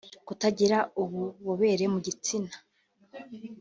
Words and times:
Kutagira 0.27 0.77
ububobere 1.01 1.85
mu 1.93 1.99
gitsina 2.05 2.55